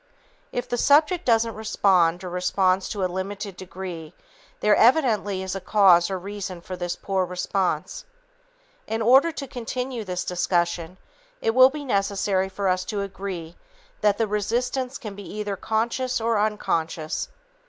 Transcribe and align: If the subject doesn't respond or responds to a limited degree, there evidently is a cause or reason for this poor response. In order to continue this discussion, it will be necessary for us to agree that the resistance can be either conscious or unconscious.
If 0.51 0.67
the 0.67 0.79
subject 0.79 1.25
doesn't 1.25 1.53
respond 1.53 2.23
or 2.23 2.29
responds 2.31 2.89
to 2.89 3.05
a 3.05 3.05
limited 3.05 3.55
degree, 3.55 4.15
there 4.59 4.75
evidently 4.75 5.43
is 5.43 5.53
a 5.55 5.61
cause 5.61 6.09
or 6.09 6.17
reason 6.17 6.59
for 6.59 6.75
this 6.75 6.95
poor 6.95 7.23
response. 7.23 8.03
In 8.87 9.03
order 9.03 9.31
to 9.33 9.47
continue 9.47 10.03
this 10.03 10.25
discussion, 10.25 10.97
it 11.39 11.53
will 11.53 11.69
be 11.69 11.85
necessary 11.85 12.49
for 12.49 12.67
us 12.67 12.83
to 12.85 13.01
agree 13.01 13.55
that 14.01 14.17
the 14.17 14.25
resistance 14.25 14.97
can 14.97 15.13
be 15.13 15.31
either 15.35 15.55
conscious 15.55 16.19
or 16.19 16.39
unconscious. 16.39 17.29